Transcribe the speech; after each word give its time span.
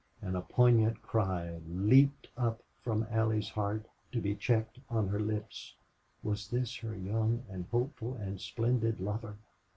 And 0.19 0.35
a 0.35 0.41
poignant 0.41 1.03
cry 1.03 1.59
leaped 1.69 2.29
up 2.35 2.63
from 2.81 3.05
Allie's 3.11 3.49
heart 3.49 3.85
to 4.13 4.19
be 4.19 4.33
checked 4.33 4.79
on 4.89 5.09
her 5.09 5.19
lips. 5.19 5.75
Was 6.23 6.47
this 6.49 6.77
her 6.77 6.95
young 6.95 7.43
and 7.51 7.67
hopeful 7.69 8.15
and 8.15 8.41
splendid 8.41 8.99
lover? 8.99 9.35